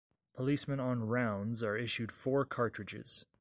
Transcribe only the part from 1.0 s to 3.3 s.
rounds are issued four cartridges.